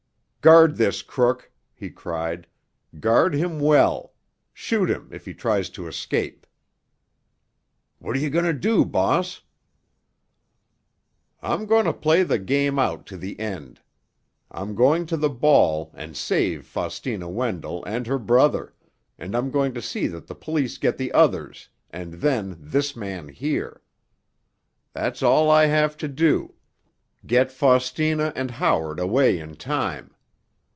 [0.43, 2.47] "Guard this crook!" he cried.
[2.99, 4.15] "Guard him well.
[4.55, 6.47] Shoot him if he tries to escape!"
[7.99, 9.43] "What are you going to do, boss?"
[11.43, 13.81] "I'm going to play the game out to the end.
[14.49, 19.81] I'm going to the ball and save Faustina Wendell and her brother—and I'm going to
[19.81, 23.83] see that the police get the others, and then this man here.
[24.93, 30.15] That's all I have to do—get Faustina and Howard away in time.